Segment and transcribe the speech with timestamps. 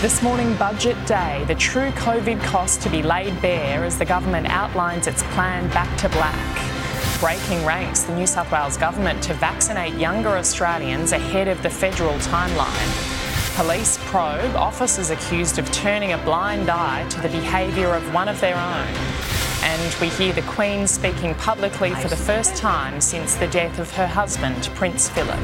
[0.00, 4.46] This morning, budget day, the true COVID cost to be laid bare as the government
[4.46, 7.18] outlines its plan back to black.
[7.18, 12.14] Breaking ranks, the New South Wales government to vaccinate younger Australians ahead of the federal
[12.18, 13.56] timeline.
[13.56, 18.40] Police probe officers accused of turning a blind eye to the behaviour of one of
[18.40, 18.94] their own.
[19.64, 23.90] And we hear the Queen speaking publicly for the first time since the death of
[23.96, 25.42] her husband, Prince Philip.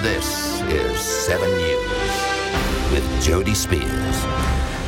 [0.00, 2.25] This is 7 News
[2.90, 4.24] with Jody Spears.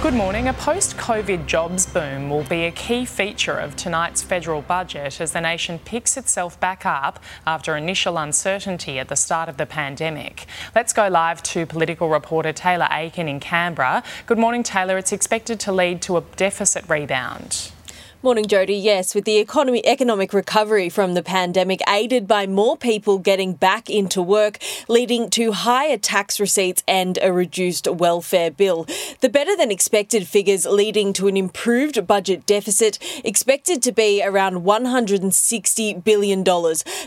[0.00, 0.46] Good morning.
[0.46, 5.32] A post COVID jobs boom will be a key feature of tonight's federal budget as
[5.32, 10.46] the nation picks itself back up after initial uncertainty at the start of the pandemic.
[10.72, 14.04] Let's go live to political reporter Taylor Aiken in Canberra.
[14.26, 14.98] Good morning, Taylor.
[14.98, 17.72] It's expected to lead to a deficit rebound.
[18.20, 18.74] Morning, Jody.
[18.74, 23.88] Yes, with the economy, economic recovery from the pandemic aided by more people getting back
[23.88, 28.88] into work, leading to higher tax receipts and a reduced welfare bill.
[29.20, 34.64] The better than expected figures leading to an improved budget deficit expected to be around
[34.64, 36.42] $160 billion.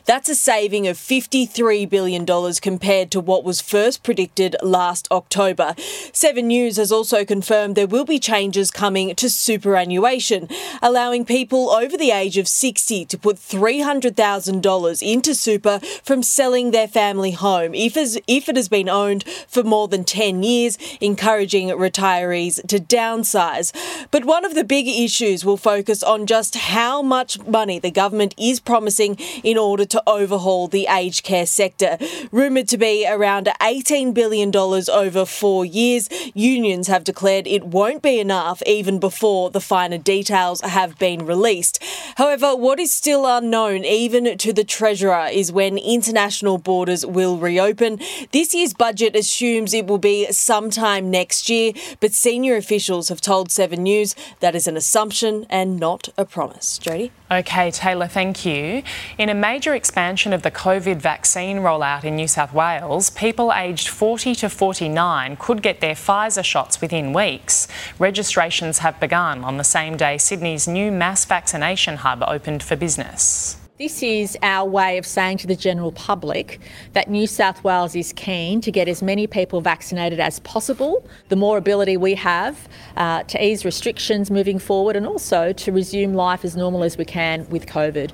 [0.05, 2.25] That's a saving of $53 billion
[2.61, 5.75] compared to what was first predicted last October.
[6.13, 10.47] Seven News has also confirmed there will be changes coming to superannuation,
[10.81, 16.87] allowing people over the age of 60 to put $300,000 into super from selling their
[16.87, 22.65] family home if, if it has been owned for more than 10 years, encouraging retirees
[22.67, 23.73] to downsize.
[24.11, 28.35] But one of the big issues will focus on just how much money the government
[28.37, 31.97] is promising in order to overhaul the aged care sector.
[32.31, 38.19] Rumoured to be around $18 billion over four years, unions have declared it won't be
[38.19, 41.83] enough even before the finer details have been released.
[42.15, 47.99] However, what is still unknown, even to the Treasurer, is when international borders will reopen.
[48.31, 53.51] This year's budget assumes it will be sometime next year, but senior officials have told
[53.51, 56.77] Seven News that is an assumption and not a promise.
[56.77, 57.11] Jody?
[57.31, 58.83] Okay, Taylor, thank you.
[59.17, 63.87] In a major expansion of the COVID vaccine rollout in New South Wales, people aged
[63.87, 67.67] 40 to 49 could get their Pfizer shots within weeks.
[67.99, 73.57] Registrations have begun on the same day Sydney's new mass vaccination hub opened for business.
[73.81, 76.59] This is our way of saying to the general public
[76.93, 81.03] that New South Wales is keen to get as many people vaccinated as possible.
[81.29, 86.13] The more ability we have uh, to ease restrictions moving forward and also to resume
[86.13, 88.11] life as normal as we can with COVID.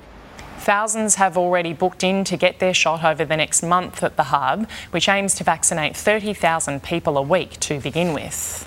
[0.58, 4.24] Thousands have already booked in to get their shot over the next month at the
[4.24, 8.66] hub, which aims to vaccinate 30,000 people a week to begin with.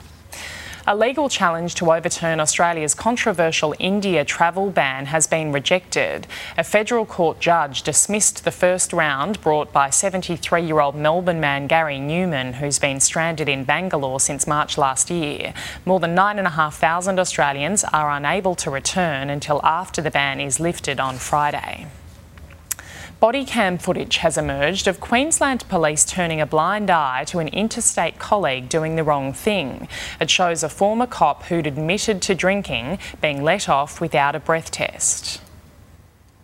[0.87, 6.25] A legal challenge to overturn Australia's controversial India travel ban has been rejected.
[6.57, 11.67] A federal court judge dismissed the first round brought by 73 year old Melbourne man
[11.67, 15.53] Gary Newman, who's been stranded in Bangalore since March last year.
[15.85, 21.17] More than 9,500 Australians are unable to return until after the ban is lifted on
[21.17, 21.85] Friday.
[23.21, 28.17] Body cam footage has emerged of Queensland police turning a blind eye to an interstate
[28.17, 29.87] colleague doing the wrong thing.
[30.19, 34.71] It shows a former cop who'd admitted to drinking being let off without a breath
[34.71, 35.39] test.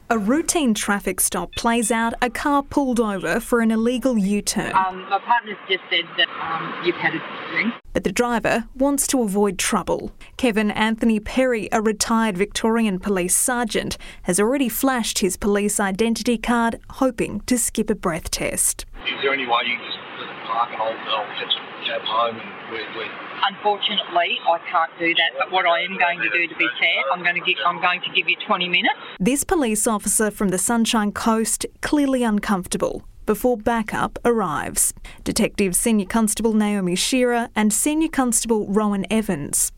[0.10, 4.74] A routine traffic stop plays out a car pulled over for an illegal U turn.
[4.74, 7.74] Um, my partner's just said that um, you've had a drink.
[7.92, 10.14] But the driver wants to avoid trouble.
[10.38, 16.80] Kevin Anthony Perry, a retired Victorian police sergeant, has already flashed his police identity card,
[16.92, 18.86] hoping to skip a breath test.
[19.06, 19.98] Is there any way you can just
[20.46, 25.14] park and I'll, I'll catch a cab home and we're, we're Unfortunately, I can't do
[25.14, 25.32] that.
[25.38, 27.82] But what I am going to do, to be fair, I'm going to give, I'm
[27.82, 28.96] going to give you 20 minutes.
[29.20, 33.04] This police officer from the Sunshine Coast clearly uncomfortable.
[33.28, 34.94] before backup arrives.
[35.26, 39.72] Detective Senior Constable Naomi Shearer and Senior Constable Rowan Evans.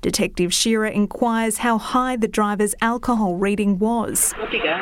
[0.00, 4.32] Detective Shearer inquires how high the driver's alcohol reading was.
[4.34, 4.78] What'd he go?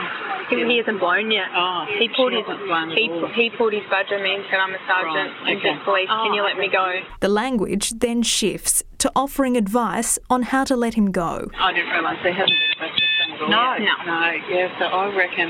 [0.52, 1.48] He, he isn't blown yet.
[1.54, 4.74] Oh, he pulled his hasn't he, he pulled his badge on me and said I'm
[4.74, 5.74] a sergeant Right, and okay.
[5.74, 6.44] said police, can you oh.
[6.44, 7.00] let me go?
[7.20, 11.50] The language then shifts to offering advice on how to let him go.
[11.58, 13.48] I didn't realise they hadn't been breath test done at all.
[13.48, 13.76] No.
[13.78, 13.94] No.
[14.06, 15.48] No, yeah, so I reckon,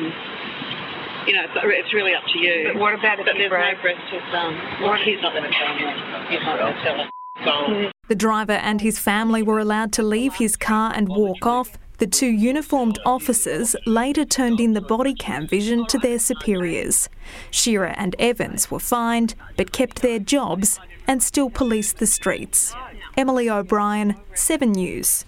[1.26, 2.70] you know, it's, it's really up to you.
[2.72, 3.76] But what about if But there's breath?
[3.76, 4.82] no breath test um, done.
[4.82, 5.84] Well, he's not going to tell me.
[6.30, 7.10] He's not going to tell us.
[7.42, 7.88] Mm-hmm.
[8.08, 11.78] The driver and his family were allowed to leave his car and walk off.
[12.02, 17.08] The two uniformed officers later turned in the body cam vision to their superiors.
[17.52, 22.74] Shearer and Evans were fined but kept their jobs and still policed the streets.
[23.16, 25.24] Emily O'Brien, 7 News.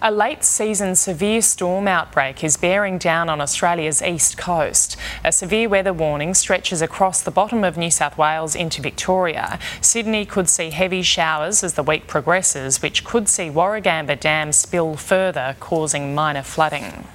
[0.00, 4.96] A late season severe storm outbreak is bearing down on Australia's east coast.
[5.24, 9.58] A severe weather warning stretches across the bottom of New South Wales into Victoria.
[9.80, 14.94] Sydney could see heavy showers as the week progresses, which could see Warragamba Dam spill
[14.94, 17.08] further, causing minor flooding.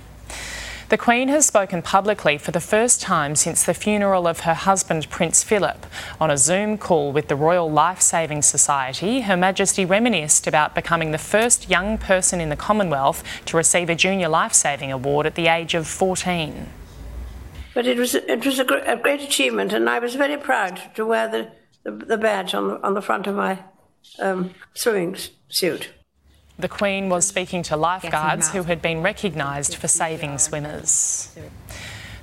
[0.93, 5.09] The Queen has spoken publicly for the first time since the funeral of her husband,
[5.09, 5.87] Prince Philip.
[6.21, 11.09] On a Zoom call with the Royal Life Saving Society, Her Majesty reminisced about becoming
[11.09, 15.33] the first young person in the Commonwealth to receive a Junior Life Saving Award at
[15.33, 16.69] the age of 14.
[17.73, 20.79] But it was it was a, gr- a great achievement, and I was very proud
[20.93, 21.51] to wear the,
[21.81, 23.63] the, the badge on the, on the front of my
[24.19, 25.17] um, swimming
[25.49, 25.89] suit.
[26.57, 31.35] The Queen was speaking to lifeguards who had been recognised for saving swimmers.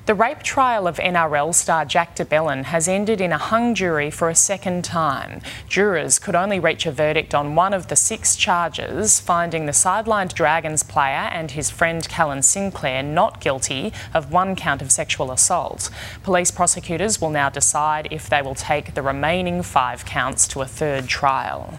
[0.06, 4.10] The rape trial of NRL star Jack de Belin has ended in a hung jury
[4.10, 5.40] for a second time.
[5.68, 10.32] Jurors could only reach a verdict on one of the six charges, finding the sidelined
[10.32, 15.90] Dragons player and his friend Callan Sinclair not guilty of one count of sexual assault.
[16.22, 20.66] Police prosecutors will now decide if they will take the remaining five counts to a
[20.66, 21.78] third trial.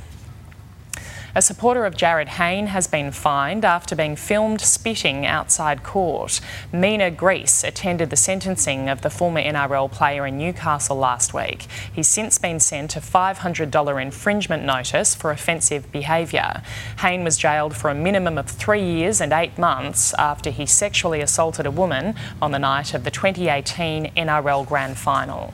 [1.33, 6.41] A supporter of Jarryd Hayne has been fined after being filmed spitting outside court.
[6.73, 11.67] Mina Grease attended the sentencing of the former NRL player in Newcastle last week.
[11.93, 16.61] He's since been sent a $500 infringement notice for offensive behaviour.
[16.99, 21.21] Hayne was jailed for a minimum of three years and eight months after he sexually
[21.21, 25.53] assaulted a woman on the night of the 2018 NRL Grand Final.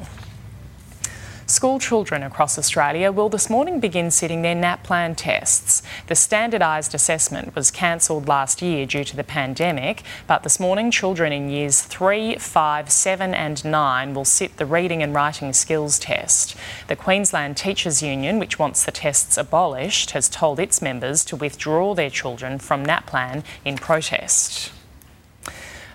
[1.50, 5.82] School children across Australia will this morning begin sitting their NAPLAN tests.
[6.08, 11.32] The standardised assessment was cancelled last year due to the pandemic, but this morning children
[11.32, 16.58] in years 3, 5, 7 and 9 will sit the reading and writing skills test.
[16.90, 21.96] The Queensland Teachers Union, which wants the tests abolished, has told its members to withdraw
[21.96, 24.74] their children from NAPLAN in protest.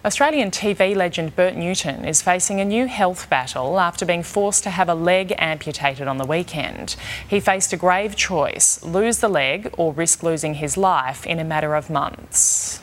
[0.04, 4.70] Australian TV legend Bert Newton is facing a new health battle after being forced to
[4.70, 6.96] have a leg amputated on the weekend.
[7.28, 11.44] He faced a grave choice lose the leg or risk losing his life in a
[11.44, 12.80] matter of months.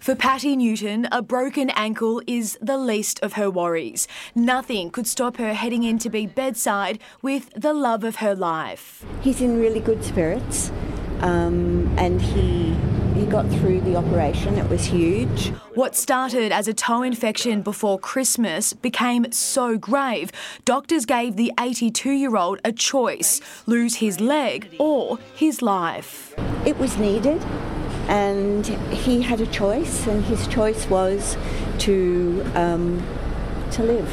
[0.00, 4.06] For Patty Newton, a broken ankle is the least of her worries.
[4.34, 9.02] Nothing could stop her heading in to be bedside with the love of her life.
[9.22, 10.70] He's in really good spirits,
[11.20, 12.76] um, and he
[13.09, 14.58] he got through the operation.
[14.58, 15.50] It was huge.
[15.74, 20.32] What started as a toe infection before Christmas became so grave,
[20.64, 26.34] doctors gave the 82 year old a choice lose his leg or his life.
[26.66, 27.40] It was needed,
[28.08, 31.36] and he had a choice, and his choice was
[31.78, 33.00] to um,
[33.70, 34.12] to live.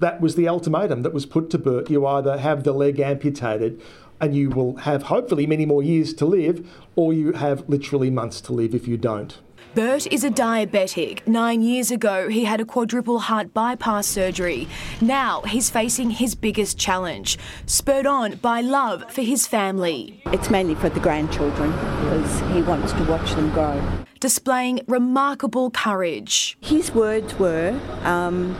[0.00, 1.88] That was the ultimatum that was put to Bert.
[1.88, 3.80] You either have the leg amputated
[4.20, 8.40] and you will have hopefully many more years to live, or you have literally months
[8.42, 9.38] to live if you don't.
[9.72, 11.24] Bert is a diabetic.
[11.28, 14.66] Nine years ago, he had a quadruple heart bypass surgery.
[15.00, 20.22] Now he's facing his biggest challenge, spurred on by love for his family.
[20.26, 23.80] It's mainly for the grandchildren because he wants to watch them grow.
[24.18, 26.58] Displaying remarkable courage.
[26.60, 28.56] His words were, um,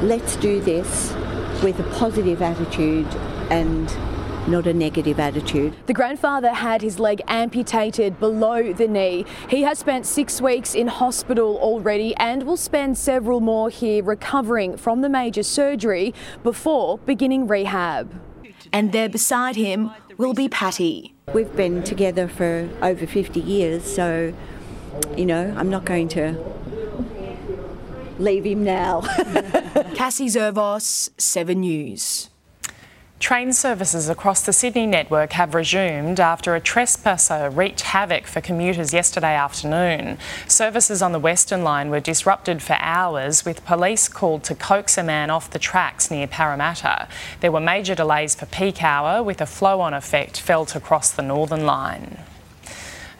[0.00, 1.12] let's do this
[1.62, 3.06] with a positive attitude
[3.50, 3.88] and
[4.48, 5.74] not a negative attitude.
[5.86, 9.26] The grandfather had his leg amputated below the knee.
[9.48, 14.76] He has spent six weeks in hospital already and will spend several more here recovering
[14.76, 18.20] from the major surgery before beginning rehab.
[18.72, 21.14] And there beside him will be Patty.
[21.32, 24.32] We've been together for over 50 years, so,
[25.16, 26.36] you know, I'm not going to
[28.18, 29.02] leave him now.
[29.94, 32.30] Cassie Zervos, 7 News.
[33.20, 38.94] Train services across the Sydney network have resumed after a trespasser wreaked havoc for commuters
[38.94, 40.18] yesterday afternoon.
[40.46, 45.02] Services on the Western Line were disrupted for hours, with police called to coax a
[45.02, 47.08] man off the tracks near Parramatta.
[47.40, 51.22] There were major delays for peak hour, with a flow on effect felt across the
[51.22, 52.18] Northern Line.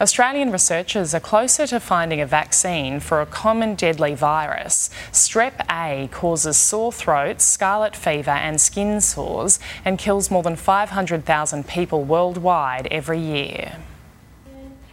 [0.01, 4.91] Australian researchers are closer to finding a vaccine for a common deadly virus.
[5.11, 11.67] Strep A causes sore throats, scarlet fever, and skin sores and kills more than 500,000
[11.67, 13.79] people worldwide every year.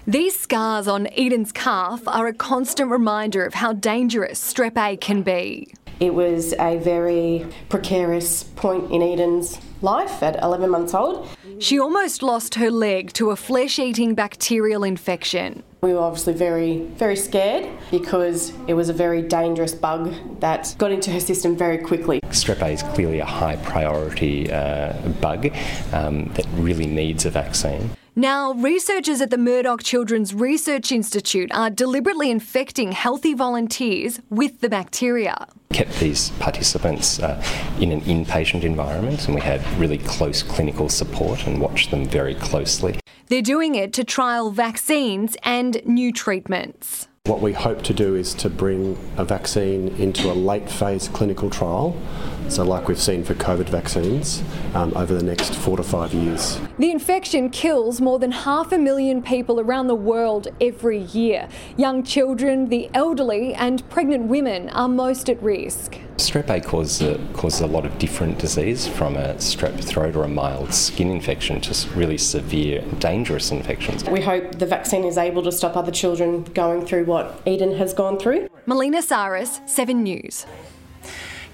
[0.08, 5.22] These scars on Eden's calf are a constant reminder of how dangerous strep A can
[5.22, 5.72] be.
[6.00, 11.28] It was a very precarious point in Eden's life at 11 months old.
[11.60, 15.64] She almost lost her leg to a flesh eating bacterial infection.
[15.82, 20.92] We were obviously very, very scared because it was a very dangerous bug that got
[20.92, 22.20] into her system very quickly.
[22.32, 25.48] Strep A is clearly a high priority uh, bug
[25.94, 27.92] um, that really needs a vaccine.
[28.18, 34.70] Now, researchers at the Murdoch Children's Research Institute are deliberately infecting healthy volunteers with the
[34.70, 35.48] bacteria.
[35.74, 37.44] Kept these participants uh,
[37.78, 42.36] in an inpatient environment, and we had really close clinical support and watched them very
[42.36, 42.98] closely.
[43.28, 47.10] They're doing it to trial vaccines and new treatments.
[47.26, 51.50] What we hope to do is to bring a vaccine into a late phase clinical
[51.50, 52.00] trial,
[52.50, 56.60] so like we've seen for COVID vaccines, um, over the next four to five years.
[56.78, 61.48] The infection kills more than half a million people around the world every year.
[61.78, 65.98] Young children, the elderly, and pregnant women are most at risk.
[66.18, 70.24] Strep A causes a, causes a lot of different disease, from a strep throat or
[70.24, 74.04] a mild skin infection to really severe, dangerous infections.
[74.06, 77.94] We hope the vaccine is able to stop other children going through what Eden has
[77.94, 78.48] gone through.
[78.66, 80.46] Melina Saris, 7 News.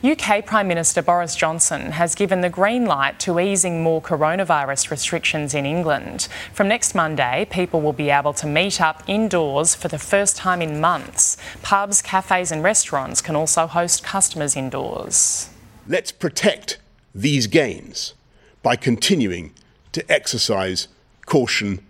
[0.04, 5.54] UK Prime Minister Boris Johnson has given the green light to easing more coronavirus restrictions
[5.54, 6.28] in England.
[6.54, 10.60] From next Monday, people will be able to meet up indoors for the first time
[10.60, 11.38] in months.
[11.62, 15.52] Pubs, cafes, and restaurants can also host customers indoors.
[15.88, 16.80] Let's protect
[17.14, 18.16] these gains
[18.64, 19.54] by continuing
[19.92, 20.88] to exercise
[21.28, 21.86] caution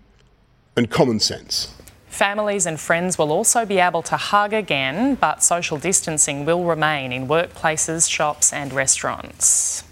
[0.75, 1.74] and common sense.
[2.12, 7.13] Families and friends will also be able to hug again, but social distancing will remain
[7.13, 9.86] in workplaces, shops, and restaurants.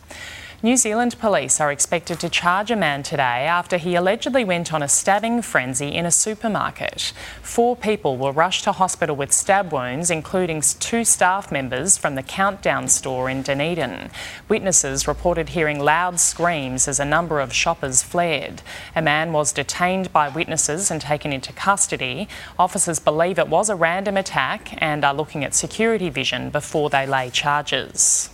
[0.61, 4.83] New Zealand police are expected to charge a man today after he allegedly went on
[4.83, 7.13] a stabbing frenzy in a supermarket.
[7.41, 12.23] Four people were rushed to hospital with stab wounds, including two staff members from the
[12.23, 14.11] Countdown store in Dunedin.
[14.49, 18.61] Witnesses reported hearing loud screams as a number of shoppers fled.
[18.97, 22.27] A man was detained by witnesses and taken into custody.
[22.59, 27.07] Officers believe it was a random attack and are looking at security vision before they
[27.07, 28.29] lay charges.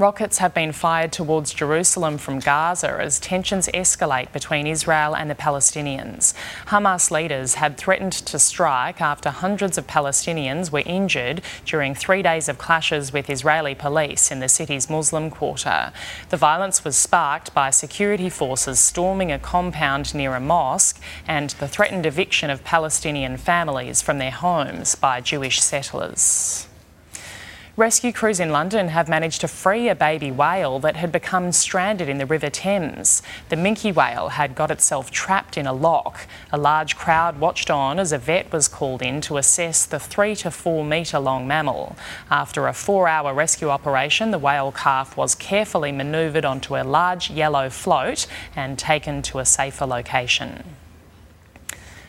[0.00, 5.34] Rockets have been fired towards Jerusalem from Gaza as tensions escalate between Israel and the
[5.34, 6.32] Palestinians.
[6.68, 12.48] Hamas leaders had threatened to strike after hundreds of Palestinians were injured during three days
[12.48, 15.92] of clashes with Israeli police in the city's Muslim quarter.
[16.30, 21.68] The violence was sparked by security forces storming a compound near a mosque and the
[21.68, 26.69] threatened eviction of Palestinian families from their homes by Jewish settlers.
[27.80, 32.10] Rescue crews in London have managed to free a baby whale that had become stranded
[32.10, 33.22] in the River Thames.
[33.48, 36.26] The minke whale had got itself trapped in a lock.
[36.52, 40.36] A large crowd watched on as a vet was called in to assess the three
[40.36, 41.96] to four metre long mammal.
[42.30, 47.30] After a four hour rescue operation, the whale calf was carefully manoeuvred onto a large
[47.30, 50.76] yellow float and taken to a safer location.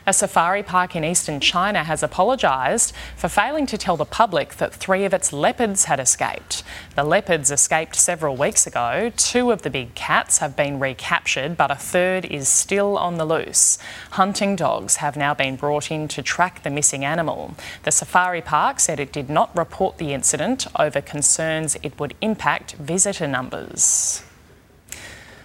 [0.07, 4.73] A safari park in eastern China has apologised for failing to tell the public that
[4.73, 6.63] three of its leopards had escaped.
[6.95, 9.11] The leopards escaped several weeks ago.
[9.15, 13.25] Two of the big cats have been recaptured, but a third is still on the
[13.25, 13.77] loose.
[14.11, 17.53] Hunting dogs have now been brought in to track the missing animal.
[17.83, 22.73] The safari park said it did not report the incident over concerns it would impact
[22.73, 24.23] visitor numbers.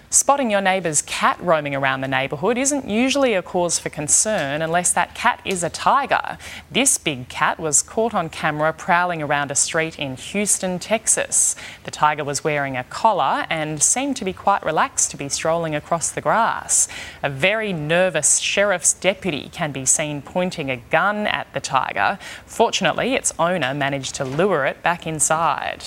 [0.08, 4.92] Spotting your neighbour's cat roaming around the neighbourhood isn't usually a cause for concern unless
[4.92, 6.38] that cat is a tiger.
[6.70, 11.56] This big cat was caught on camera prowling around a street in Houston, Texas.
[11.82, 15.74] The tiger was wearing a collar and seemed to be quite relaxed to be strolling
[15.74, 16.86] across the grass.
[17.24, 22.20] A very nervous sheriff's deputy can be seen pointing a gun at the tiger.
[22.46, 25.82] Fortunately, its owner managed to lure it back inside.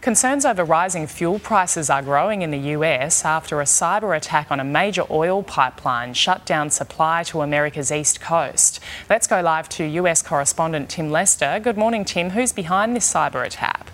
[0.00, 4.58] Concerns over rising fuel prices are growing in the US after a cyber attack on
[4.58, 8.80] a major oil pipeline shut down supply to America's east coast.
[9.10, 11.60] Let's go live to US correspondent Tim Lester.
[11.62, 12.30] Good morning, Tim.
[12.30, 13.89] Who's behind this cyber attack?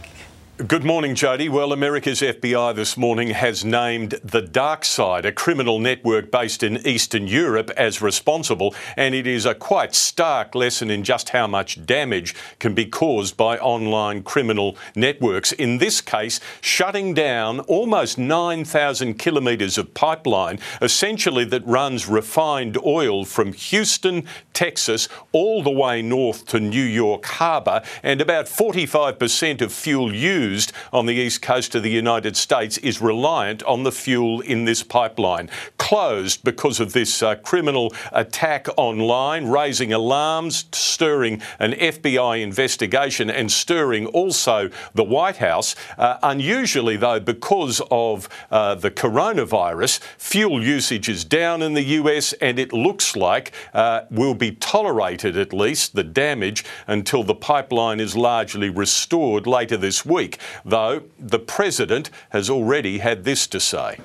[0.56, 1.50] Good morning, Jody.
[1.50, 7.26] Well, America's FBI this morning has named the DarkSide, a criminal network based in Eastern
[7.26, 12.34] Europe, as responsible, and it is a quite stark lesson in just how much damage
[12.58, 15.52] can be caused by online criminal networks.
[15.52, 23.26] In this case, shutting down almost 9,000 kilometres of pipeline, essentially that runs refined oil
[23.26, 29.70] from Houston, Texas, all the way north to New York Harbour, and about 45% of
[29.70, 33.92] fuel used used on the east coast of the United States is reliant on the
[33.92, 35.48] fuel in this pipeline.
[35.78, 43.50] Closed because of this uh, criminal attack online, raising alarms, stirring an FBI investigation, and
[43.50, 45.74] stirring also the White House.
[45.98, 52.32] Uh, unusually, though, because of uh, the coronavirus, fuel usage is down in the US,
[52.34, 58.00] and it looks like uh, will be tolerated at least the damage until the pipeline
[58.00, 63.98] is largely restored later this week though the President has already had this to say.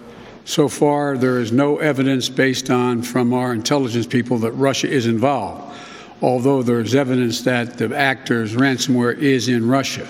[0.45, 5.05] So far, there is no evidence based on from our intelligence people that Russia is
[5.05, 5.77] involved,
[6.21, 10.07] although there is evidence that the actors' ransomware is in Russia.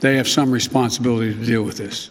[0.00, 2.10] They have some responsibility to deal with this.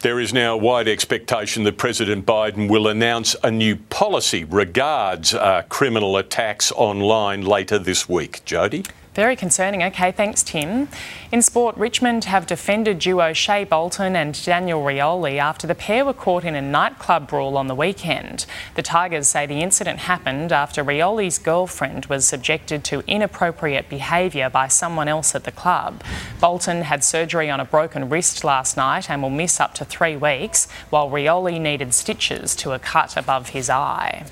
[0.00, 5.32] There is now a wide expectation that President Biden will announce a new policy regards
[5.34, 8.44] uh, criminal attacks online later this week.
[8.44, 8.84] Jody?
[9.16, 9.82] Very concerning.
[9.82, 10.88] Okay, thanks, Tim.
[11.32, 16.12] In sport, Richmond have defended duo Shai Bolton and Daniel Rioli after the pair were
[16.12, 18.44] caught in a nightclub brawl on the weekend.
[18.74, 24.68] The Tigers say the incident happened after Rioli's girlfriend was subjected to inappropriate behaviour by
[24.68, 26.02] someone else at the club.
[26.38, 30.16] Bolton had surgery on a broken wrist last night and will miss up to three
[30.16, 34.26] weeks, while Rioli needed stitches to a cut above his eye.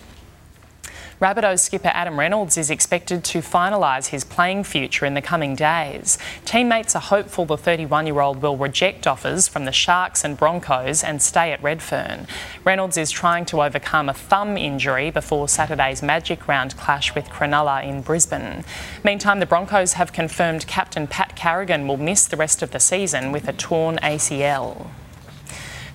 [1.24, 6.18] Rabbitohs skipper Adam Reynolds is expected to finalise his playing future in the coming days.
[6.44, 11.02] Teammates are hopeful the 31 year old will reject offers from the Sharks and Broncos
[11.02, 12.26] and stay at Redfern.
[12.62, 17.82] Reynolds is trying to overcome a thumb injury before Saturday's Magic Round clash with Cronulla
[17.82, 18.62] in Brisbane.
[19.02, 23.32] Meantime, the Broncos have confirmed captain Pat Carrigan will miss the rest of the season
[23.32, 24.90] with a torn ACL.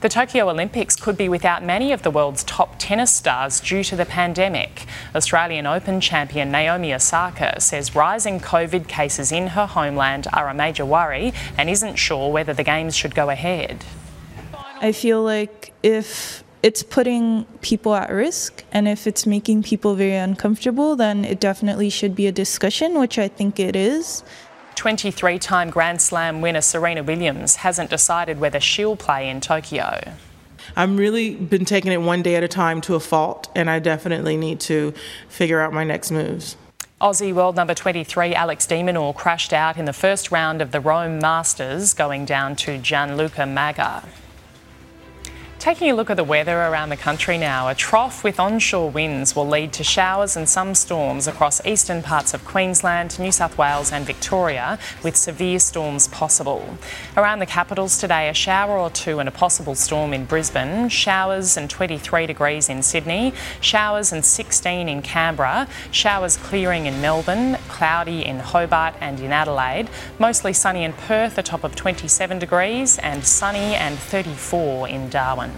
[0.01, 3.97] The Tokyo Olympics could be without many of the world's top tennis stars due to
[3.97, 4.85] the pandemic.
[5.13, 10.85] Australian Open champion Naomi Osaka says rising COVID cases in her homeland are a major
[10.85, 13.83] worry and isn't sure whether the Games should go ahead.
[14.79, 20.15] I feel like if it's putting people at risk and if it's making people very
[20.15, 24.23] uncomfortable, then it definitely should be a discussion, which I think it is.
[24.79, 30.13] 23 time Grand Slam winner Serena Williams hasn't decided whether she'll play in Tokyo.
[30.73, 33.79] I'm really been taking it one day at a time to a fault, and I
[33.79, 34.93] definitely need to
[35.27, 36.55] figure out my next moves.
[37.01, 40.79] Aussie world number 23 Alex de Minaur crashed out in the first round of the
[40.79, 44.05] Rome Masters, going down to Gianluca Mager.
[45.59, 49.35] Taking a look at the weather around the country now, a trough with onshore winds
[49.35, 53.91] will lead to showers and some storms across eastern parts of Queensland, New South Wales,
[53.91, 56.77] and Victoria, with severe storms possible.
[57.17, 61.57] Around the capitals today, a shower or two and a possible storm in Brisbane, showers
[61.57, 68.23] and 23 degrees in Sydney, showers and 16 in Canberra, showers clearing in Melbourne, cloudy
[68.23, 73.25] in Hobart and in Adelaide, mostly sunny in Perth, a top of 27 degrees, and
[73.25, 75.48] sunny and 34 in Darwin.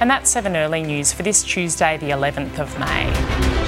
[0.00, 3.61] And that's 7 Early News for this Tuesday, the 11th of May.